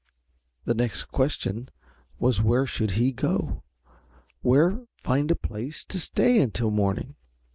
The 0.65 0.73
next 0.73 1.03
question 1.03 1.69
was 2.17 2.41
where 2.41 2.65
should 2.65 2.93
he 2.97 3.11
go 3.11 3.61
where 4.41 4.87
find 5.03 5.29
a 5.29 5.35
safe 5.35 5.43
place 5.43 5.85
to 5.85 5.99
stay 5.99 6.39
until 6.41 6.71
morning. 6.71 7.17